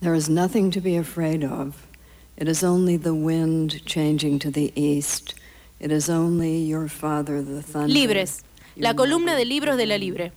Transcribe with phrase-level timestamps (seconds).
[0.00, 1.86] There is nothing to be afraid of.
[2.36, 5.34] It is only the wind changing to the east.
[5.78, 7.92] It is only your father, the thunder.
[7.92, 8.42] Libres,
[8.76, 10.32] la columna de libros de la Libre.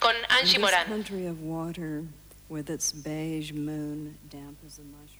[0.00, 0.84] Con Angie In this Morán.
[0.86, 2.04] country of water,
[2.48, 5.16] with its beige moon, damp as a mushroom.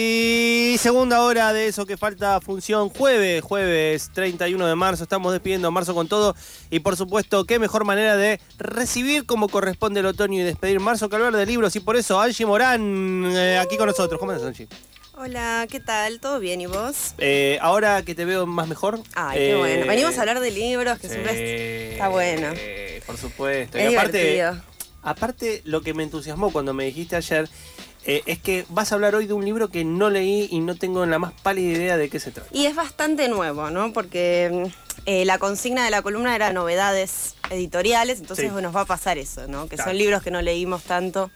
[0.79, 5.95] segunda hora de eso que falta función jueves, jueves 31 de marzo, estamos despidiendo marzo
[5.95, 6.35] con todo
[6.71, 11.09] y por supuesto qué mejor manera de recibir como corresponde el otoño y despedir marzo
[11.09, 14.19] que hablar de libros y por eso Angie Morán eh, aquí con nosotros.
[14.19, 14.69] ¿Cómo estás Angie?
[15.17, 16.19] Hola, ¿qué tal?
[16.19, 17.15] ¿Todo bien y vos?
[17.19, 19.01] Eh, ahora que te veo más mejor.
[19.15, 19.87] Ay, qué eh, bueno.
[19.87, 22.49] Venimos a hablar de libros, que siempre es- está bueno.
[22.57, 23.79] eh, Por supuesto.
[23.79, 24.45] Y aparte,
[25.03, 27.49] aparte, lo que me entusiasmó cuando me dijiste ayer
[28.07, 30.75] eh, es que vas a hablar hoy de un libro que no leí y no
[30.75, 32.49] tengo la más pálida idea de qué se trata.
[32.53, 33.93] Y es bastante nuevo, ¿no?
[33.93, 34.71] Porque
[35.07, 38.63] eh, la consigna de la columna era novedades editoriales, entonces Sí.
[38.63, 39.69] nos va a pasar eso, ¿no?
[39.69, 39.91] Que Claro.
[39.91, 41.31] son libros que no leímos tanto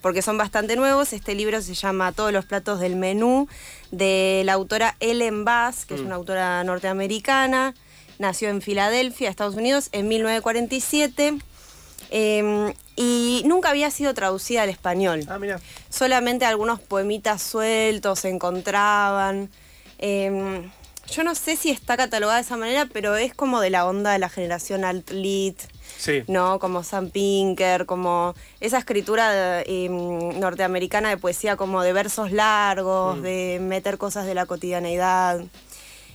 [0.00, 1.12] porque son bastante nuevos.
[1.12, 3.48] Este libro se llama Todos los platos del menú,
[3.92, 6.06] de la autora Ellen Bass, que es Mm.
[6.06, 7.74] una autora norteamericana.
[8.18, 11.38] Nació en Filadelfia, Estados Unidos, en 1947.
[12.10, 15.24] eh, y nunca había sido traducida al español.
[15.28, 15.60] Ah, mira.
[15.88, 19.50] Solamente algunos poemitas sueltos se encontraban.
[19.98, 20.70] Eh,
[21.10, 24.12] yo no sé si está catalogada de esa manera, pero es como de la onda
[24.12, 25.58] de la generación alt-lit,
[25.98, 26.22] Sí.
[26.26, 26.58] ¿no?
[26.58, 33.22] Como Sam Pinker, como esa escritura eh, norteamericana de poesía como de versos largos, Mm.
[33.22, 35.40] de meter cosas de la cotidianeidad.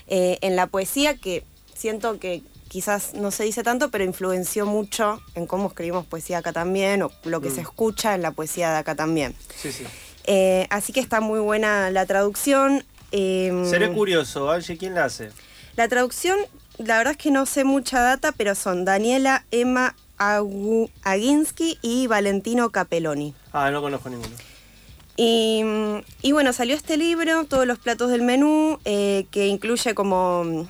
[0.09, 1.43] eh, en la poesía que
[1.75, 2.41] siento que
[2.77, 7.11] quizás no se dice tanto, pero influenció mucho en cómo escribimos poesía acá también, o
[7.23, 7.55] lo que Mm.
[7.55, 9.33] se escucha en la poesía de acá también.
[9.59, 9.83] Sí, sí.
[10.25, 12.83] Eh, así que está muy buena la traducción.
[13.11, 15.31] eh, Seré curioso, Angie, ¿quién la hace?
[15.75, 16.37] La traducción,
[16.77, 22.05] la verdad es que no sé mucha data, pero son Daniela Emma Agu- Aginsky y
[22.05, 23.33] Valentino Capelloni.
[23.53, 24.35] Ah, no conozco ninguno.
[25.15, 25.63] Y,
[26.21, 30.67] y bueno, salió este libro, Todos los platos del menú, eh, que incluye como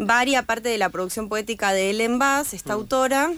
[0.00, 3.30] varia parte de la producción poética de Ellen Bass, esta autora,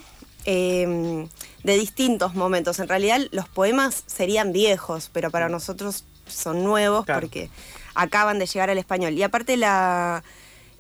[0.45, 1.27] eh,
[1.65, 2.79] de distintos momentos.
[2.79, 7.21] En realidad los poemas serían viejos, pero para nosotros son nuevos Claro.
[7.21, 7.51] porque
[7.95, 9.13] acaban de llegar al español.
[9.15, 10.23] Y aparte la,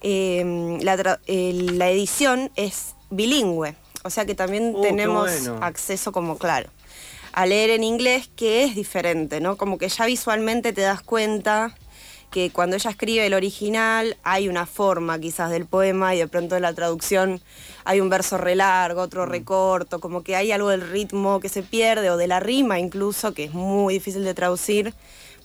[0.00, 5.58] eh, la, eh, edición es bilingüe, o sea que también Uh, tenemos bueno.
[5.62, 6.70] acceso como claro
[7.34, 9.56] a leer en inglés que es diferente, ¿no?
[9.56, 11.74] Como que ya visualmente te das cuenta
[12.32, 16.56] que cuando ella escribe el original hay una forma quizás del poema y de pronto
[16.56, 17.40] en la traducción
[17.84, 21.50] hay un verso re largo, otro re corto, como que hay algo del ritmo que
[21.50, 24.94] se pierde o de la rima incluso que es muy difícil de traducir.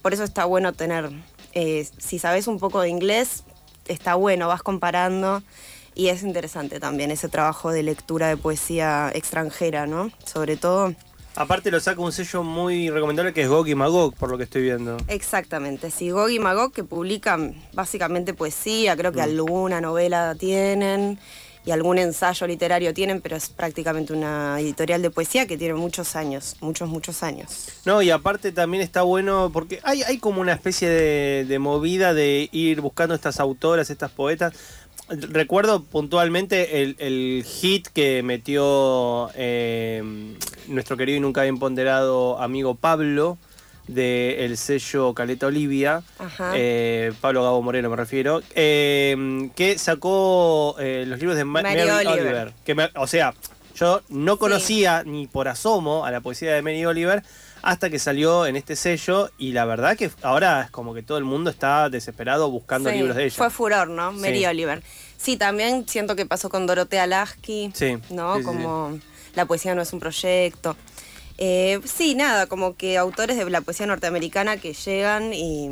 [0.02, 1.12] Por eso está bueno tener,
[1.52, 3.44] eh, si sabes un poco de inglés,
[3.88, 5.44] está bueno, vas comparando
[5.94, 10.10] y es interesante también ese trabajo de lectura de poesía extranjera, ¿no?
[10.24, 10.96] Sobre todo.
[11.38, 14.46] Aparte lo saca un sello muy recomendable que es Gog y Magog, por lo que
[14.46, 14.98] estoy viendo.
[15.08, 21.20] Exactamente, sí, Gog y Magog que publican básicamente poesía, creo que alguna novela tienen
[21.64, 26.16] y algún ensayo literario tienen, pero es prácticamente una editorial de poesía que tiene muchos
[26.16, 27.68] años, muchos, muchos años.
[27.86, 32.16] No, y aparte también está bueno porque hay, hay como una especie de, de movida
[32.16, 34.54] de ir buscando estas autoras, estas poetas.
[35.10, 40.04] Recuerdo puntualmente el, el hit que metió eh,
[40.68, 43.38] nuestro querido y nunca bien ponderado amigo Pablo
[43.88, 46.04] del sello Caleta Olivia,
[46.56, 52.06] eh, Pablo Gabo Moreno me refiero, eh, que sacó los libros de Ma- Mary Mary,
[52.08, 52.26] Oliver.
[52.26, 52.54] Oliver.
[52.66, 53.34] Que me- o sea,
[53.80, 57.24] yo no conocía ni por asomo a la poesía de Mary Oliver
[57.68, 61.18] hasta que salió en este sello y la verdad que ahora es como que todo
[61.18, 63.36] el mundo está desesperado buscando Sí, libros de ella.
[63.36, 64.14] Fue furor, ¿no?
[64.14, 64.46] Mary Sí.
[64.46, 64.82] Oliver.
[65.18, 68.42] Sí, también siento que pasó con Dorotea Lasky, Sí, ¿no?
[68.42, 68.98] como
[69.36, 70.78] la poesía no es un proyecto.
[71.38, 75.70] Eh, sí, nada, como que autores de la poesía norteamericana que llegan y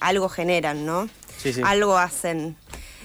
[0.00, 1.08] algo generan, ¿no?
[1.38, 1.62] Sí, sí.
[1.64, 2.54] Algo hacen,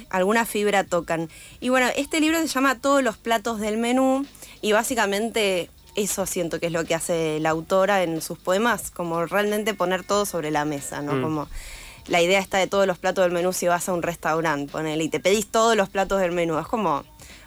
[0.09, 1.29] alguna fibra tocan.
[1.61, 4.25] Y bueno, este libro se llama Todos los platos del menú
[4.61, 9.25] y básicamente eso siento que es lo que hace la autora en sus poemas, como
[9.25, 11.13] realmente poner todo sobre la mesa, ¿no?
[11.13, 11.21] Mm.
[11.21, 11.47] Como
[12.07, 15.03] la idea está de todos los platos del menú si vas a un restaurante, ponele,
[15.03, 16.57] y te pedís todos los platos del menú.
[16.57, 17.03] Es como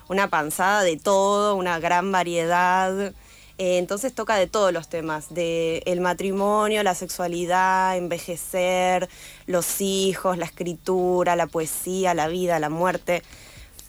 [0.08, 3.12] una panzada de todo, una gran variedad.
[3.58, 9.08] Eh, entonces toca de todos los temas, de el matrimonio, la sexualidad, envejecer,
[9.46, 13.22] los hijos, la escritura, la poesía, la vida, la muerte.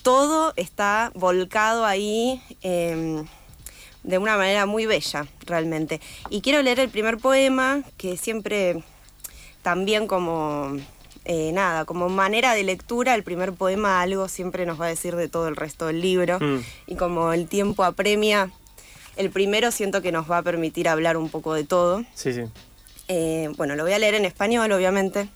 [0.02, 3.24] Todo está volcado ahí eh,
[4.04, 6.02] de una manera muy bella, realmente.
[6.30, 8.84] Y quiero leer el primer poema, que siempre
[9.62, 10.78] también como
[11.26, 15.16] eh, nada, como manera de lectura, el primer poema algo siempre nos va a decir
[15.16, 16.40] de todo el resto del libro.
[16.40, 16.60] Mm.
[16.88, 18.52] Y como el tiempo apremia,
[19.16, 22.04] el primero siento que nos va a permitir hablar un poco de todo.
[22.14, 22.42] Sí, sí.
[23.08, 25.30] Eh, bueno, lo voy a leer en español, obviamente,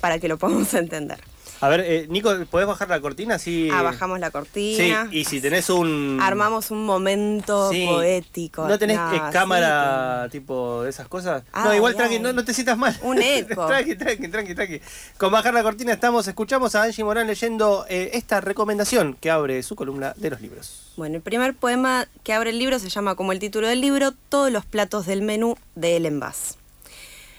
[0.00, 1.18] para que lo podamos entender.
[1.60, 3.38] A ver, eh, Nico, ¿podés bajar la cortina?
[3.38, 3.70] Sí.
[3.72, 5.08] Ah, bajamos la Sí, cortina.
[5.10, 6.18] y si tenés un...
[6.22, 7.86] Armamos un momento Sí.
[7.86, 8.68] poético.
[8.68, 11.44] ¿No tenés No, eh, sí, cámara tipo de esas cosas?
[11.54, 12.94] Ah, no, igual tranqui, no, no te sientas mal.
[13.02, 13.66] Un eco.
[13.66, 14.80] tranqui, tranqui, tranqui, tranqui.
[15.16, 19.62] Con bajar la cortina estamos, escuchamos a Angie Morán leyendo eh, esta recomendación que abre
[19.62, 20.92] su columna de los libros.
[20.98, 24.12] Bueno, el primer poema que abre el libro se llama como el título del libro,
[24.28, 26.58] Todos los platos del menú de Ellen Bass.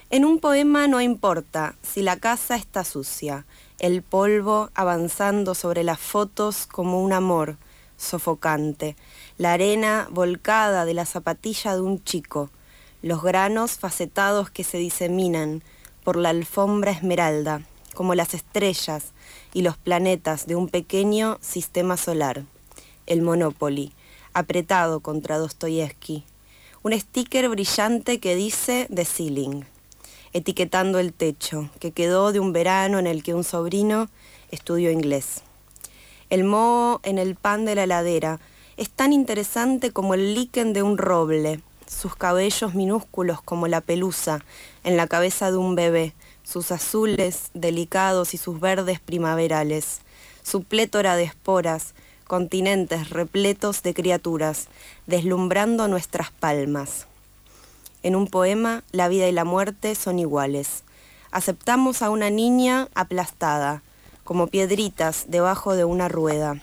[0.09, 3.45] En un poema no importa si la casa está sucia,
[3.79, 7.57] el polvo avanzando sobre las fotos como un amor
[7.97, 8.95] sofocante,
[9.37, 12.49] la arena volcada de la zapatilla de un chico,
[13.01, 15.63] los granos facetados que se diseminan
[16.03, 17.61] por la alfombra esmeralda,
[17.93, 19.13] como las estrellas
[19.53, 22.43] y los planetas de un pequeño sistema solar.
[23.05, 23.93] El Monopoly,
[24.33, 26.25] apretado contra Dostoyevsky.
[26.83, 29.65] Un sticker brillante que dice The Ceiling,
[30.37, 34.07] etiquetando el techo, que quedó de un verano en el que un sobrino
[34.51, 35.41] estudió inglés.
[36.29, 38.39] El moho en el pan de la heladera
[38.77, 44.43] es tan interesante como el líquen de un roble, sus cabellos minúsculos como la pelusa
[44.83, 46.13] en la cabeza de un bebé,
[46.43, 50.01] sus azules delicados y sus verdes primaverales,
[50.43, 51.95] su plétora de esporas,
[52.27, 54.67] continentes repletos de criaturas,
[55.07, 57.06] deslumbrando nuestras palmas.
[58.03, 60.83] En un poema, la vida y la muerte son iguales.
[61.31, 63.81] Aceptamos a una niña aplastada,
[64.23, 66.61] como piedritas debajo de una rueda,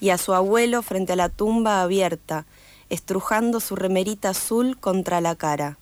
[0.00, 2.46] y a su abuelo frente a la tumba abierta,
[2.90, 5.78] estrujando su remerita azul contra la cara.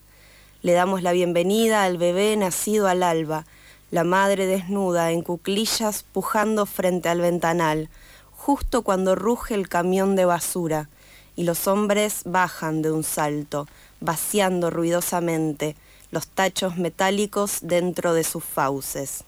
[0.63, 3.47] Le damos la bienvenida al bebé nacido al alba,
[3.91, 7.89] la madre desnuda en cuclillas pujando frente al ventanal,
[8.33, 10.89] justo cuando ruge el camión de basura,
[11.37, 13.67] y los hombres bajan de un salto,
[14.01, 15.77] vaciando ruidosamente
[16.11, 19.25] los tachos metálicos dentro de sus fauces.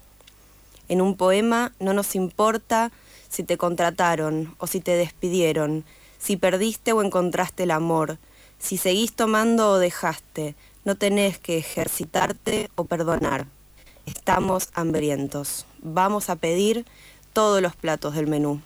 [0.89, 2.91] En un poema no nos importa
[3.29, 5.85] si te contrataron o si te despidieron,
[6.19, 8.19] si perdiste o encontraste el amor,
[8.59, 10.55] si seguís tomando o dejaste,
[10.85, 13.47] no tenés que ejercitarte o perdonar.
[14.07, 15.67] Estamos hambrientos.
[15.81, 16.85] Vamos a pedir
[17.33, 18.61] todos los platos del menú.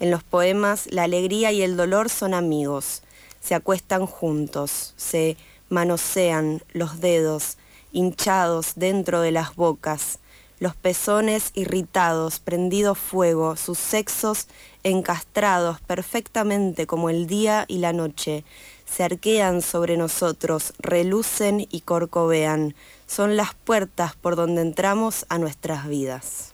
[0.00, 3.02] En los poemas, la alegría y el dolor son amigos.
[3.40, 5.36] Se acuestan juntos, se
[5.68, 7.56] manosean los dedos,
[7.92, 10.18] hinchados dentro de las bocas,
[10.58, 14.46] los pezones irritados, prendido fuego, sus sexos
[14.82, 18.44] encastrados perfectamente como el día y la noche,
[18.84, 22.74] se arquean sobre nosotros, relucen y corcovean.
[23.06, 26.52] Son las puertas por donde entramos a nuestras vidas.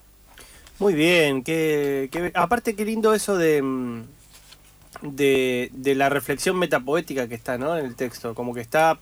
[0.78, 4.04] Muy bien, que, aparte qué lindo eso de, mm,
[5.02, 7.76] de, de la reflexión metapoética que está ¿no?
[7.76, 8.98] en el texto, como que está,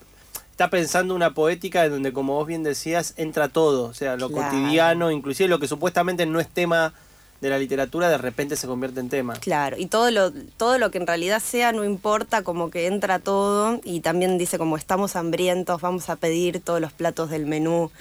[0.51, 4.29] está pensando una poética en donde, como vos bien decías, entra todo, o sea, lo
[4.29, 4.49] Claro.
[4.51, 6.93] cotidiano, inclusive lo que supuestamente no es tema
[7.41, 9.33] de la literatura, de repente se convierte en tema.
[9.33, 13.19] Claro, y todo lo, todo lo que en realidad sea no importa, como que entra
[13.19, 17.91] todo, y también dice como estamos hambrientos, vamos a pedir todos los platos del menú.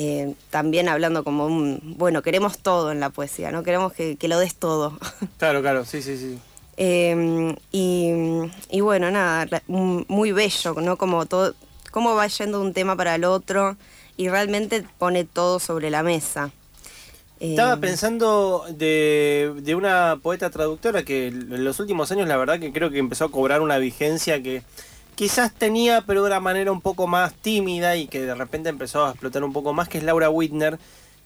[0.00, 3.64] Eh, también hablando como un, bueno, queremos todo en la poesía, ¿no?
[3.64, 4.96] Queremos que, que lo des todo.
[5.38, 6.38] Claro, claro, sí, sí, sí.
[6.80, 8.12] Eh, y,
[8.70, 10.96] y bueno, nada, muy bello, ¿no?
[10.96, 11.54] Como todo,
[11.90, 13.76] cómo va yendo de un tema para el otro
[14.16, 16.52] y realmente pone todo sobre la mesa.
[17.40, 22.72] Estaba pensando de, de una poeta traductora que en los últimos años la verdad que
[22.72, 24.62] creo que empezó a cobrar una vigencia que
[25.14, 29.06] quizás tenía pero de una manera un poco más tímida y que de repente empezó
[29.06, 30.78] a explotar un poco más, que es Laura Whitner,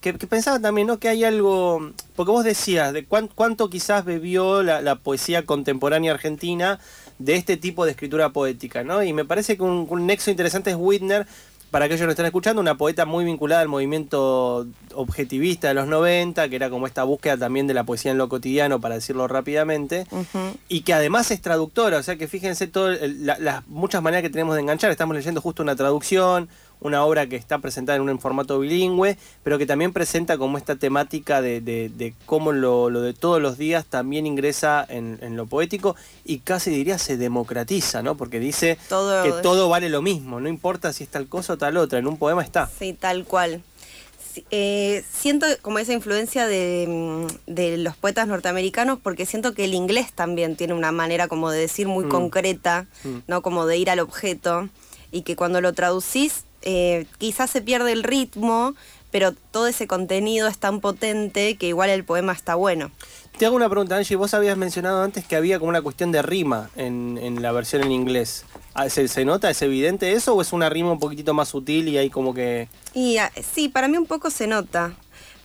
[0.02, 0.98] que, que pensaba también ¿no?
[0.98, 6.12] que hay algo, porque vos decías, de cuán- cuánto quizás bebió la, la poesía contemporánea
[6.12, 6.78] argentina
[7.18, 9.02] de este tipo de escritura poética, ¿no?
[9.02, 11.26] Y me parece que un, un nexo interesante es Whitner,
[11.70, 15.86] para aquellos que nos están escuchando, una poeta muy vinculada al movimiento objetivista de los
[15.86, 19.26] 90, que era como esta búsqueda también de la poesía en lo cotidiano, para decirlo
[19.26, 20.06] rápidamente,
[20.68, 24.54] y que además es traductora, o sea que fíjense la- las muchas maneras que tenemos
[24.54, 26.48] de enganchar, estamos leyendo justo una traducción,
[26.82, 30.76] una obra que está presentada en un formato bilingüe, pero que también presenta como esta
[30.76, 35.36] temática de, de- de cómo lo, lo de todos los días también ingresa en, en
[35.36, 38.16] lo poético y casi diría se democratiza, ¿no?
[38.16, 41.58] Porque dice Todo- que todo vale lo mismo, no importa si es tal cosa o
[41.58, 42.68] tal otra, en un poema está.
[42.78, 43.62] Sí, tal cual.
[44.50, 49.74] Eh, siento como esa influencia de, mm, de los poetas norteamericanos porque siento que el
[49.74, 52.08] inglés también tiene una manera como de decir muy Mm.
[52.08, 53.16] concreta, Mm.
[53.26, 53.42] ¿no?
[53.42, 54.70] Como de ir al objeto
[55.10, 58.74] y que cuando lo traducís eh, quizás se pierde el ritmo,
[59.10, 62.90] pero todo ese contenido es tan potente que igual el poema está bueno.
[63.38, 64.16] Te hago una pregunta, Angie.
[64.16, 67.92] Vos habías mencionado antes que había como una cuestión de rima en, la versión en
[67.92, 68.44] inglés.
[68.74, 69.50] Ah, ¿Se, nota?
[69.50, 72.68] ¿Es evidente eso o es una rima un poquitito más sutil y hay como que...?
[72.94, 74.94] Y, ah, sí, para mí un poco se nota,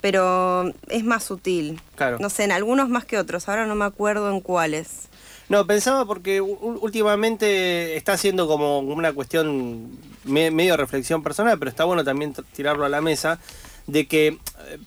[0.02, 1.82] pero es más sutil.
[1.96, 2.18] Claro.
[2.20, 3.50] No sé, en algunos más que otros.
[3.50, 5.07] Ahora no me acuerdo en cuáles.
[5.50, 12.04] No, pensaba porque últimamente está siendo como una cuestión medio reflexión personal, pero está bueno
[12.04, 13.40] también tirarlo a la mesa
[13.88, 14.38] de que eh,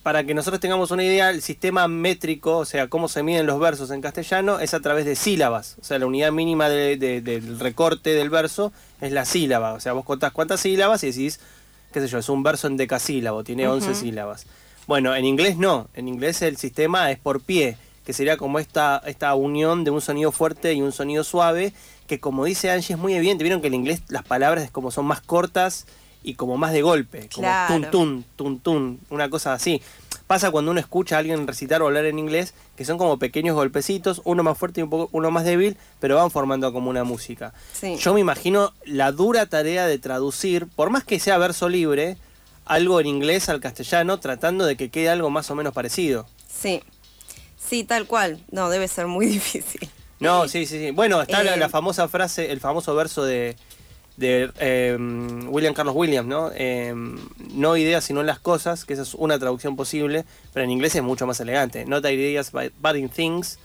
[0.03, 3.59] para que nosotros tengamos una idea, el sistema métrico, o sea, cómo se miden los
[3.59, 5.77] versos en castellano, es a través de sílabas.
[5.81, 9.73] O sea, la unidad mínima del recorte del verso es la sílaba.
[9.73, 11.39] O sea, vos contás cuántas sílabas y decís,
[11.91, 14.45] qué sé yo, es un verso en decasílabo, tiene 11 sílabas.
[14.85, 15.89] Bueno, en inglés no.
[15.95, 20.01] En inglés el sistema es por pie, que sería como esta, esta unión de un
[20.01, 21.73] sonido fuerte y un sonido suave,
[22.07, 23.43] que como dice Angie es muy evidente.
[23.43, 25.85] Vieron que en inglés las palabras como son más cortas
[26.23, 29.81] y como más de golpe, como tun tun, tun tun, una cosa así.
[30.27, 33.55] Pasa cuando uno escucha a alguien recitar o hablar en inglés, que son como pequeños
[33.55, 37.03] golpecitos, uno más fuerte y un poco, uno más débil, pero van formando como una
[37.03, 37.53] música.
[37.99, 42.17] Yo me imagino la dura tarea de traducir, por más que sea verso libre,
[42.65, 46.27] algo en inglés al castellano, tratando de que quede algo más o menos parecido.
[46.47, 46.81] Sí,
[47.71, 48.43] sí, tal cual.
[48.51, 49.89] No, debe ser muy difícil.
[50.19, 50.91] No, sí, sí, sí.
[50.91, 53.55] Bueno, está la, la, eh, famosa frase, el famoso verso de
[54.17, 56.51] de em, William Carlos Williams, ¿no?
[56.53, 57.17] Em,
[57.53, 61.01] no ideas sino las cosas, que esa es una traducción posible, pero en inglés es
[61.01, 61.85] mucho más elegante.
[61.85, 63.57] Not ideas, but in things.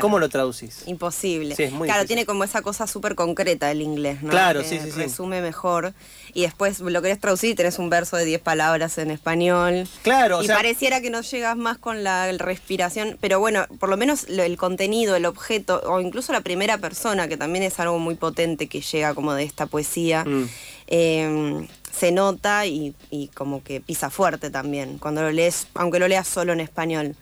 [0.00, 0.82] ¿Cómo lo traducís?
[0.86, 1.54] Imposible.
[1.54, 4.30] claro, tiene como esa cosa súper concreta el inglés, ¿no?
[4.30, 5.94] Claro, sí, sí, Resume mejor.
[6.34, 9.88] Y después lo querés traducir y tenés un verso de 10 palabras en español.
[10.02, 13.18] Claro, Y pareciera que no llegas más con la respiración.
[13.20, 17.36] Pero bueno, por lo menos el contenido, el objeto, o incluso la primera persona, que
[17.36, 20.24] también es algo muy potente que llega como de esta poesía.
[20.24, 20.48] Mm.
[20.88, 26.06] Em, se nota y, y como que pisa fuerte también, cuando lo lees, aunque lo
[26.06, 27.16] leas solo en español.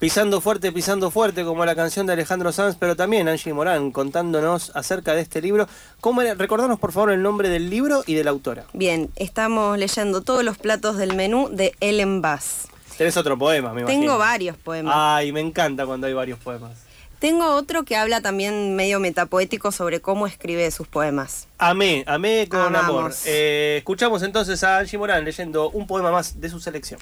[0.00, 4.72] Pisando fuerte, pisando fuerte, como la canción de Alejandro Sanz, pero también Angie Morán contándonos
[4.74, 5.68] acerca de este libro.
[6.00, 6.32] ¿Cómo era?
[6.32, 8.64] Recordanos por favor el nombre del libro y de la autora.
[8.72, 12.68] Bien, estamos leyendo todos los platos del menú de Ellen Bass.
[12.96, 14.00] Tenés otro poema, me imagino.
[14.00, 14.94] Tengo varios poemas.
[14.96, 16.72] Ay, me encanta cuando hay varios poemas.
[17.18, 21.46] Tengo otro que habla también medio metapoético sobre cómo escribe sus poemas.
[21.58, 23.12] Amé, amé con amor.
[23.26, 26.98] Eh, escuchamos entonces a Angie Morán leyendo un poema más de su selección.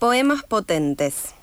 [0.00, 1.37] Poemas potentes.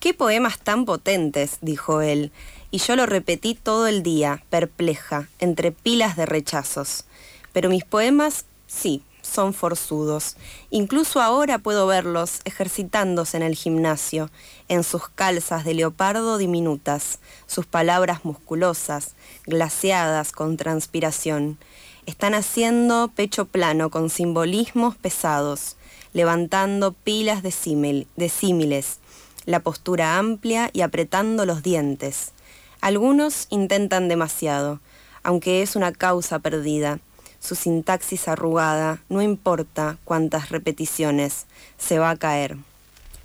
[0.00, 2.30] Qué poemas tan potentes, dijo él,
[2.70, 7.04] y yo lo repetí todo el día, perpleja, entre pilas de rechazos.
[7.52, 10.36] Pero mis poemas, sí, son forzudos.
[10.70, 14.30] Incluso ahora puedo verlos ejercitándose en el gimnasio,
[14.68, 19.14] en sus calzas de leopardo diminutas, sus palabras musculosas,
[19.46, 21.58] glaciadas con transpiración.
[22.06, 25.76] Están haciendo pecho plano con simbolismos pesados,
[26.12, 28.98] levantando pilas de, símiles,
[29.48, 32.32] la postura amplia y apretando los dientes.
[32.82, 34.78] Algunos intentan demasiado,
[35.22, 37.00] aunque es una causa perdida.
[37.40, 41.46] Su sintaxis arrugada, no importa cuántas repeticiones,
[41.78, 42.58] se va a caer.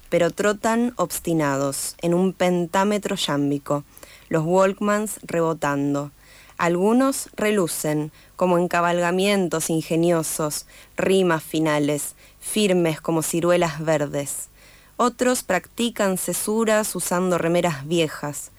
[0.08, 3.84] Pero trotan obstinados, en un pentámetro yámbico,
[4.30, 6.12] los Walkmans rebotando.
[6.58, 14.48] Algunos relucen, como encabalgamientos ingeniosos, rimas finales, firmes como ciruelas verdes.
[14.98, 18.52] Otros practican cesuras usando remeras viejas,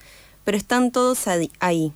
[0.43, 1.27] pero están todos
[1.59, 1.93] ahí,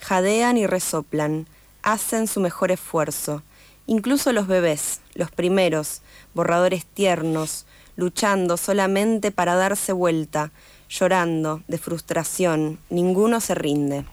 [0.00, 1.48] jadean y resoplan,
[1.82, 3.42] hacen su mejor esfuerzo.
[3.86, 6.02] Incluso los bebés, los primeros,
[6.34, 7.66] borradores tiernos,
[7.96, 10.52] luchando solamente para darse vuelta,
[10.88, 14.04] llorando de frustración, ninguno se rinde.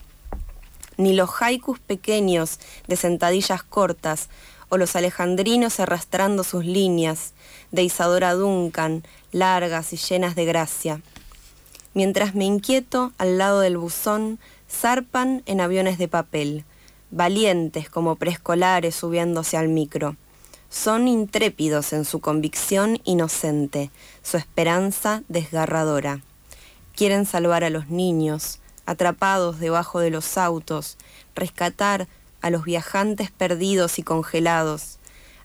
[0.98, 4.30] Ni los haikus pequeños de sentadillas cortas
[4.70, 7.34] o los alejandrinos arrastrando sus líneas,
[7.72, 11.02] de Isadora Duncan, largas y llenas de gracia.
[11.94, 16.64] Mientras me inquieto al lado del buzón, zarpan en aviones de papel,
[17.12, 20.16] valientes como preescolares subiéndose al micro.
[20.70, 23.90] Son intrépidos en su convicción inocente,
[24.22, 26.22] su esperanza desgarradora.
[26.96, 30.98] Quieren salvar a los niños, atrapados debajo de los autos,
[31.36, 32.08] rescatar
[32.42, 34.97] a los viajantes perdidos y congelados.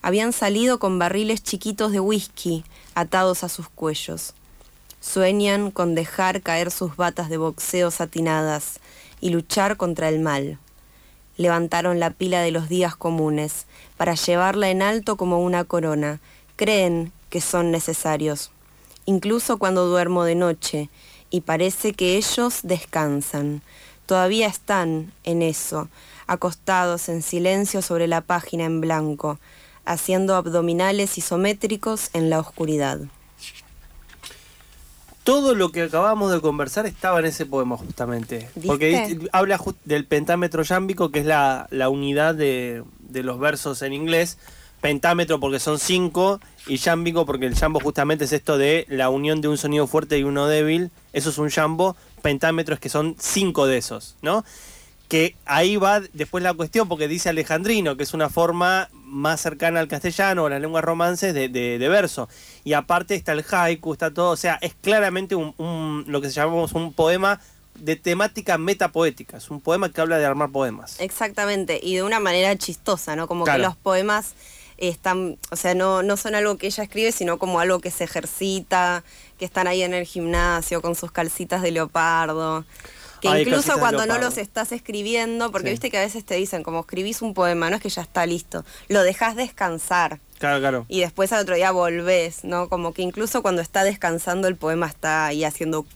[0.02, 2.64] Habían salido con barriles chiquitos de whisky,
[2.96, 4.34] atados a sus cuellos.
[5.00, 8.80] Sueñan con dejar caer sus batas de boxeo satinadas
[9.20, 10.58] y luchar contra el mal.
[11.36, 13.66] Levantaron la pila de los días comunes
[13.96, 16.20] para llevarla en alto como una corona.
[16.56, 18.50] Creen que son necesarios,
[19.06, 20.90] incluso cuando duermo de noche,
[21.30, 23.62] y parece que ellos descansan.
[24.06, 25.88] Todavía están en eso,
[26.26, 29.38] acostados en silencio sobre la página en blanco,
[29.84, 33.00] haciendo abdominales isométricos en la oscuridad.
[35.24, 38.48] Todo lo que acabamos de conversar estaba en ese poema justamente.
[38.66, 44.38] Porque habla del pentámetro yámbico, que es la, unidad de, los versos en inglés.
[44.80, 49.40] Pentámetro porque son cinco y yámbico porque el jambo justamente es esto de la unión
[49.40, 50.90] de un sonido fuerte y uno débil.
[51.12, 51.94] Eso es un.
[52.20, 54.44] Pentámetro es que son cinco de esos, ¿no?
[55.12, 59.78] Que ahí va después la cuestión, porque dice alejandrino, que es una forma más cercana
[59.78, 62.30] al castellano o a las lenguas romances de, de, verso.
[62.64, 66.36] Y aparte está el haiku, está todo, o sea, es claramente un, lo que se
[66.36, 67.42] llamamos un poema
[67.74, 70.98] de temática metapoética, es un poema que habla de armar poemas.
[70.98, 73.28] Exactamente, y de una manera chistosa, ¿no?
[73.28, 74.32] Como que los poemas
[74.78, 78.04] están, o sea, no, no son algo que ella escribe, sino como algo que se
[78.04, 79.04] ejercita,
[79.38, 82.64] que están ahí en el gimnasio con sus calcitas de leopardo.
[83.22, 86.80] Que incluso cuando no los estás escribiendo, porque viste que a veces te dicen, como
[86.80, 90.18] escribís un poema, no es que ya está listo, lo dejas descansar.
[90.40, 90.86] Claro, claro.
[90.88, 92.68] Y después al otro día volvés, ¿no?
[92.68, 95.86] Como que incluso cuando está descansando el poema está ahí haciendo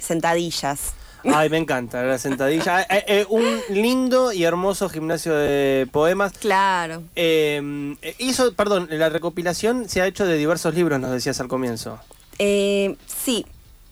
[0.00, 0.94] sentadillas.
[1.22, 2.86] Ay, me encanta la sentadilla.
[2.90, 6.32] Eh, eh, un lindo y hermoso gimnasio de poemas.
[6.38, 7.02] Claro.
[7.14, 12.00] Eh, hizo, perdón, la recopilación se ha hecho de diversos libros, nos decías al comienzo.
[12.38, 13.46] Eh, sí,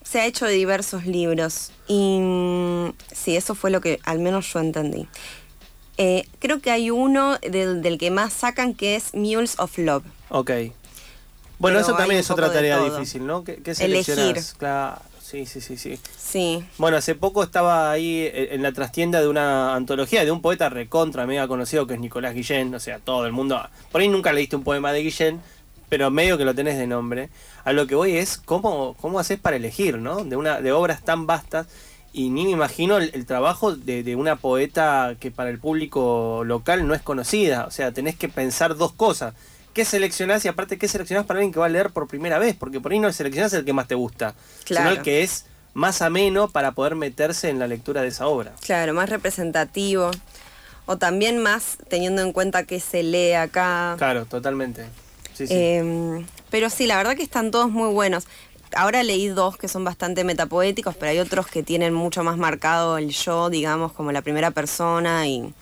[0.04, 4.52] se ha hecho de diversos libros y mm, sí, eso fue lo que al menos
[4.52, 5.08] yo entendí.
[5.98, 10.04] Eh, creo que hay uno del, que más sacan que es Mules of Love.
[10.30, 10.50] Ok.
[11.58, 13.44] Bueno, eso también es otra tarea difícil, ¿no?
[13.44, 14.36] ¿Qué, qué Elegir.
[14.58, 16.00] Claro, sí, sí, sí, sí.
[16.18, 16.64] Sí.
[16.76, 20.70] Bueno, hace poco estaba ahí eh, en la trastienda de una antología de un poeta
[20.70, 23.62] recontra mega conocido que es Nicolás Guillén, o sea, todo el mundo...
[23.92, 25.40] Por ahí nunca leíste un poema de Guillén,
[25.92, 27.28] pero medio que lo tenés de nombre.
[27.64, 30.24] A lo que voy es cómo, cómo haces para elegir, ¿no?
[30.24, 31.66] De, una, de obras tan vastas.
[32.14, 36.94] Y ni me imagino el, trabajo de, una poeta que para el público local no
[36.94, 37.66] es conocida.
[37.66, 39.34] O sea, tenés que pensar dos cosas.
[39.74, 40.46] ¿Qué seleccionás?
[40.46, 42.56] Y aparte, ¿qué seleccionás para alguien que va a leer por primera vez?
[42.58, 44.34] Porque por ahí no seleccionás el que más te gusta,
[44.64, 45.44] sino el que es
[45.74, 48.54] más ameno para poder meterse en la lectura de esa obra.
[48.62, 50.10] Claro, más representativo.
[50.86, 53.96] O también más teniendo en cuenta que se lee acá.
[53.98, 54.86] Claro, totalmente.
[55.38, 58.26] Em, pero sí, la verdad que están todos muy buenos.
[58.74, 62.96] Ahora leí dos que son bastante metapoéticos, pero hay otros que tienen mucho más marcado
[62.98, 65.52] el yo, digamos, como la primera persona y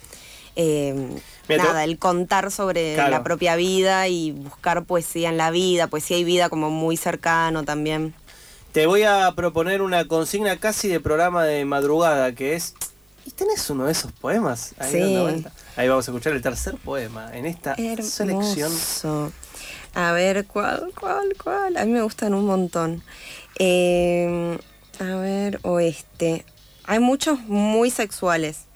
[0.55, 1.17] em,
[1.49, 6.25] nada, el contar sobre la propia vida y buscar poesía en la vida, poesía y
[6.25, 8.15] vida como muy cercano también.
[8.73, 12.75] Te voy a proponer una consigna casi de programa de madrugada, que es
[13.27, 14.75] ¿Y tenés uno de esos poemas?
[14.79, 15.45] Ahí sí.
[15.77, 18.73] Ahí vamos a escuchar el tercer poema en esta selección.
[19.94, 21.76] A ver, ¿cuál, cuál, cuál?
[21.76, 23.03] A mí me gustan un montón.
[23.57, 24.59] Em,
[24.98, 26.44] a ver, oeste.
[26.85, 28.66] Hay muchos muy sexuales.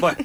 [0.00, 0.18] Bueno.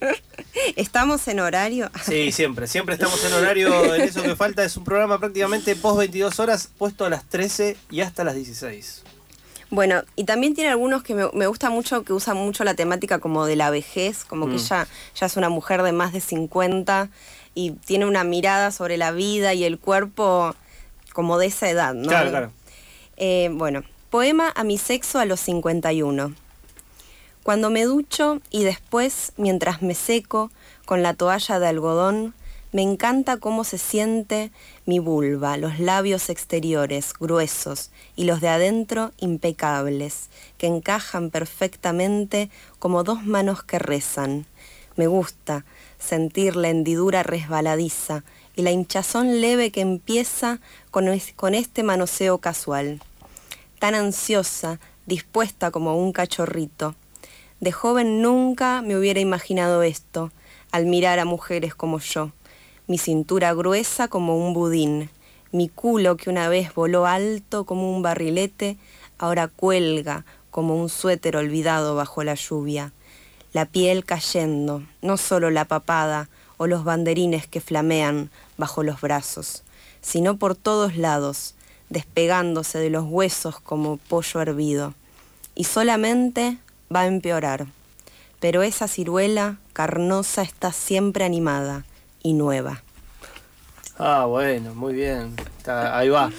[0.76, 1.90] ¿Estamos en horario?
[2.02, 3.94] Sí, siempre, siempre estamos en horario.
[3.94, 7.76] En eso que falta es un programa prácticamente post 22 horas, puesto a las 13
[7.90, 9.02] y hasta las 16.
[9.70, 13.46] Bueno, y también tiene algunos que me, gusta mucho, que usan mucho la temática como
[13.46, 14.56] de la vejez, como que mm.
[14.56, 17.10] ella ya es una mujer de más de 50
[17.54, 20.54] y tiene una mirada sobre la vida y el cuerpo
[21.12, 22.08] como de esa edad, ¿no?
[22.08, 22.52] Claro, claro.
[23.16, 26.34] Eh, bueno, poema a mi sexo a los 51.
[27.42, 30.50] Cuando me ducho y después, mientras me seco
[30.86, 32.34] con la toalla de algodón,
[32.72, 34.50] me encanta cómo se siente
[34.84, 43.04] mi vulva, los labios exteriores gruesos y los de adentro impecables, que encajan perfectamente como
[43.04, 44.46] dos manos que rezan.
[44.96, 45.64] Me gusta
[46.04, 53.00] sentir la hendidura resbaladiza y la hinchazón leve que empieza con, con este manoseo casual.
[53.78, 56.94] Tan ansiosa, dispuesta como un cachorrito.
[57.60, 60.30] De joven nunca me hubiera imaginado esto,
[60.70, 62.32] al mirar a mujeres como yo
[62.86, 65.08] mi cintura gruesa como un budín,
[65.52, 68.76] mi culo que una vez voló alto como un barrilete,
[69.18, 72.92] ahora cuelga como un suéter olvidado bajo la lluvia,
[73.54, 79.62] la piel cayendo, no solo la papada o los banderines que flamean bajo los brazos,
[80.02, 81.54] sino por todos lados,
[81.88, 84.92] despegándose de los huesos como pollo hervido.
[85.54, 86.58] Y solamente
[86.94, 87.66] va a empeorar.
[88.40, 91.84] Pero esa ciruela carnosa está siempre animada,
[92.24, 92.82] y nueva.
[93.96, 95.36] Ah, bueno, muy bien.
[95.66, 96.32] ahí va.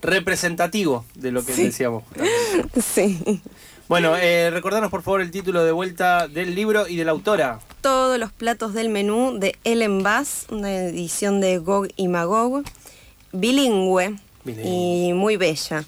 [0.00, 2.04] Representativo de lo que decíamos.
[2.82, 3.42] Sí.
[3.90, 7.58] Bueno, eh, recordanos por favor el título de vuelta del libro y de la autora.
[7.80, 12.62] Todos los platos del menú de Ellen Bass, una edición de Gog y Magog,
[13.32, 14.14] bilingüe,
[14.46, 15.84] y muy bella.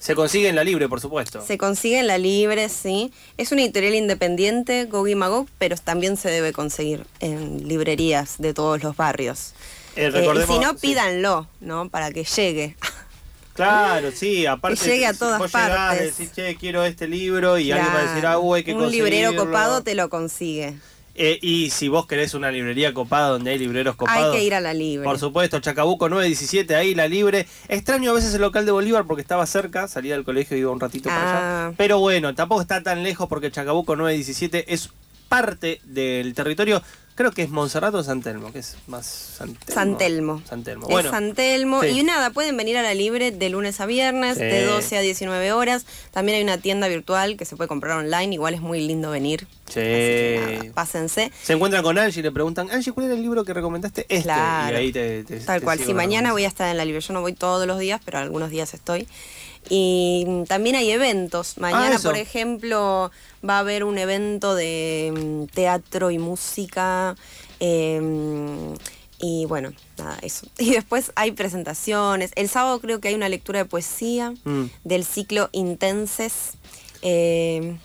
[0.00, 1.40] Se consigue en la libre, por supuesto.
[1.46, 3.12] Se consigue en la libre, sí.
[3.36, 8.82] Es una editorial independiente, Gogi Magog, pero también se debe conseguir en librerías de todos
[8.82, 9.52] los barrios.
[9.94, 10.78] Eh, Eh, y si no, sí.
[10.88, 11.88] pídanlo, ¿no?
[11.90, 12.74] Para que llegue.
[13.54, 14.78] Claro, sí, aparte.
[14.80, 16.18] Que llegue a todas vos llegás, partes.
[16.18, 19.34] decís, che, quiero este libro y alguien va a decir, ah, hay que Un librero
[19.36, 20.74] copado te lo consigue.
[21.16, 24.34] Eh, y si vos querés una librería copada donde hay libreros copados.
[24.34, 25.04] Hay que ir a la libre.
[25.04, 27.46] Por supuesto, Chacabuco 917, ahí la libre.
[27.68, 30.72] Extraño a veces el local de Bolívar porque estaba cerca, salía del colegio y iba
[30.72, 31.66] un ratito para Ah.
[31.68, 31.74] allá.
[31.76, 34.90] Pero bueno, tampoco está tan lejos porque Chacabuco 917 es
[35.28, 36.82] parte del territorio,
[37.14, 39.74] creo que es Monserrato o San Telmo, que es más San Telmo.
[39.74, 40.42] San Telmo.
[40.48, 40.86] San Telmo.
[40.86, 41.80] Es Bueno, San Telmo.
[41.82, 41.88] sí.
[41.88, 44.42] Y nada, pueden venir a la libre de lunes a viernes, Sí.
[44.44, 45.86] de 12 a 19 horas.
[46.10, 48.34] También hay una tienda virtual que se puede comprar online.
[48.34, 49.46] Igual es muy lindo venir.
[49.66, 49.80] Sí.
[49.80, 51.32] Así que nada, pásense.
[51.42, 54.02] se encuentran con Angie y le preguntan, Angie, ¿cuál era el libro que recomendaste?
[54.08, 54.22] Este.
[54.24, 54.76] Claro.
[54.76, 55.78] Y ahí te, te- Tal te cual.
[55.78, 58.18] Si mañana voy a estar en la libre, yo no voy todos los días, pero
[58.18, 59.06] algunos días estoy.
[59.70, 61.56] Y también hay eventos.
[61.58, 62.08] Mañana, Ah, eso.
[62.10, 63.10] por ejemplo,
[63.48, 67.16] va a haber un evento de mm, teatro y música.
[67.60, 68.74] eh,
[69.18, 70.46] y bueno, nada, eso.
[70.58, 72.30] Y después hay presentaciones.
[72.34, 74.64] El sábado creo que hay una lectura de poesía Mm.
[74.84, 76.52] del ciclo Intenses.
[77.02, 77.76] eh,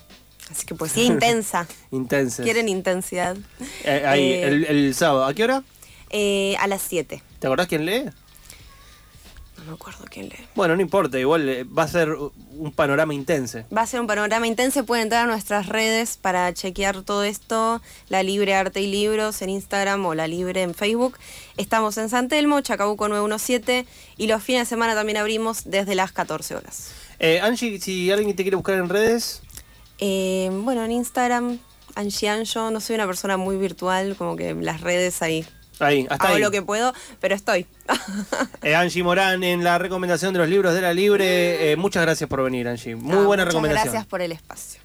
[0.52, 1.68] así que poesía intensa.
[1.92, 2.44] Intenses.
[2.44, 3.38] ¿Quieren intensidad?
[3.84, 5.26] Eh, ahí, Eh, el, el sábado.
[5.26, 5.64] ¿A qué hora?
[6.10, 7.22] eh, a las 7.
[7.40, 8.06] ¿Te acordás quién lee?
[9.70, 10.48] Me acuerdo quién lee.
[10.56, 13.64] Bueno, no importa, igual eh, va a ser un panorama intenso.
[13.76, 14.84] Va a ser un panorama intenso.
[14.84, 17.80] Pueden entrar a nuestras redes para chequear todo esto.
[18.08, 21.18] La Libre Arte y Libros en Instagram o La Libre en Facebook.
[21.58, 23.86] Estamos en San Telmo, Chacabuco 917.
[24.18, 26.92] Y los fines de semana también abrimos desde las 14 horas.
[27.20, 29.42] Eh, Angie, si alguien te quiere buscar en redes,
[30.00, 31.60] Eh, bueno, en Instagram,
[31.94, 32.72] Angie Anjo.
[32.72, 35.46] No soy una persona muy virtual, como que las redes ahí.
[35.82, 36.42] Ahí, hasta Hago ahí.
[36.42, 37.66] lo que puedo, pero estoy.
[38.62, 41.72] Eh, Angie Morán en la recomendación de los libros de la Libre.
[41.72, 42.96] Eh, muchas gracias por venir, Angie.
[42.96, 43.86] Muy No, buena recomendación.
[43.94, 44.78] Gracias por el espacio.